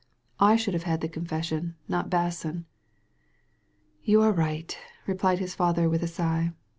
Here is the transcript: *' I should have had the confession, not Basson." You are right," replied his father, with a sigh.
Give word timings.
*' 0.25 0.33
I 0.39 0.55
should 0.55 0.73
have 0.73 0.81
had 0.89 1.01
the 1.01 1.07
confession, 1.07 1.75
not 1.87 2.09
Basson." 2.09 2.65
You 4.03 4.23
are 4.23 4.31
right," 4.31 4.75
replied 5.05 5.37
his 5.37 5.53
father, 5.53 5.87
with 5.87 6.01
a 6.01 6.07
sigh. 6.07 6.53